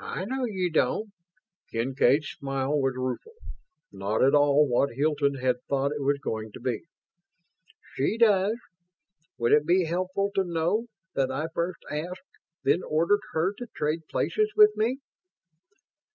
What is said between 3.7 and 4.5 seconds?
not at